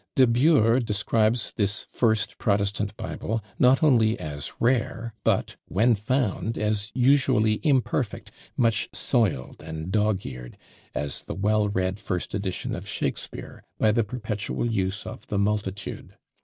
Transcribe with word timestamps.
De 0.15 0.25
Bure 0.25 0.79
describes 0.79 1.51
this 1.57 1.83
first 1.83 2.39
protestant 2.39 2.97
Bible 2.97 3.43
not 3.59 3.83
only 3.83 4.19
as 4.19 4.51
rare, 4.59 5.13
but, 5.23 5.57
when 5.67 5.93
found, 5.93 6.57
as 6.57 6.89
usually 6.95 7.59
imperfect, 7.61 8.31
much 8.57 8.89
soiled 8.93 9.61
and 9.61 9.91
dog 9.91 10.25
eared, 10.25 10.57
as 10.95 11.21
the 11.21 11.35
well 11.35 11.69
read 11.69 11.99
first 11.99 12.33
edition 12.33 12.73
of 12.73 12.87
Shakspeare, 12.87 13.61
by 13.77 13.91
the 13.91 14.03
perpetual 14.03 14.65
use 14.65 15.05
of 15.05 15.27
the 15.27 15.37
multitude. 15.37 16.15